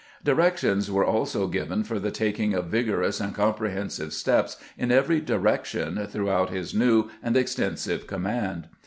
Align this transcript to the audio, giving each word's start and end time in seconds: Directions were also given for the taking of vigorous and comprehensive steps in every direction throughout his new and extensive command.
Directions 0.23 0.89
were 0.89 1.05
also 1.05 1.45
given 1.45 1.83
for 1.83 1.99
the 1.99 2.09
taking 2.09 2.55
of 2.55 2.65
vigorous 2.65 3.19
and 3.19 3.35
comprehensive 3.35 4.13
steps 4.13 4.57
in 4.75 4.91
every 4.91 5.19
direction 5.21 6.07
throughout 6.07 6.49
his 6.49 6.73
new 6.73 7.11
and 7.21 7.37
extensive 7.37 8.07
command. 8.07 8.67